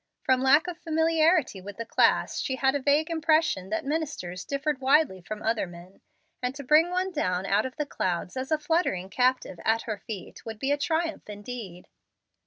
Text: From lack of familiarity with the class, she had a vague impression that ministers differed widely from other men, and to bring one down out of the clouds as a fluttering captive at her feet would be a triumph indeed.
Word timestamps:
From 0.23 0.41
lack 0.41 0.65
of 0.65 0.79
familiarity 0.79 1.61
with 1.61 1.77
the 1.77 1.85
class, 1.85 2.39
she 2.39 2.55
had 2.55 2.73
a 2.73 2.81
vague 2.81 3.11
impression 3.11 3.69
that 3.69 3.85
ministers 3.85 4.43
differed 4.43 4.81
widely 4.81 5.21
from 5.21 5.43
other 5.43 5.67
men, 5.67 6.01
and 6.41 6.55
to 6.55 6.63
bring 6.63 6.89
one 6.89 7.11
down 7.11 7.45
out 7.45 7.67
of 7.67 7.75
the 7.75 7.85
clouds 7.85 8.35
as 8.35 8.51
a 8.51 8.57
fluttering 8.57 9.11
captive 9.11 9.59
at 9.63 9.83
her 9.83 9.99
feet 9.99 10.43
would 10.43 10.57
be 10.57 10.71
a 10.71 10.75
triumph 10.77 11.29
indeed. 11.29 11.87